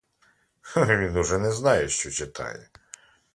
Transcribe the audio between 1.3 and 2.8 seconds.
не знає що читає.